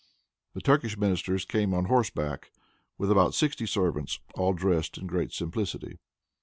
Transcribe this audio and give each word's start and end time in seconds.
The 0.55 0.61
Turkish 0.61 0.97
ministers 0.97 1.45
came 1.45 1.75
on 1.75 1.85
horseback, 1.85 2.49
with 2.97 3.11
about 3.11 3.35
sixty 3.35 3.67
servants, 3.67 4.19
all 4.33 4.53
dressed 4.53 4.97
in 4.97 5.05
great 5.05 5.31
simplicity. 5.31 5.99